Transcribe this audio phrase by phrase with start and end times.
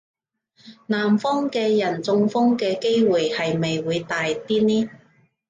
[0.87, 4.89] 南方嘅人中風嘅機會係咪會大啲呢?